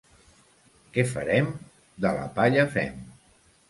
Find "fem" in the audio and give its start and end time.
2.79-3.03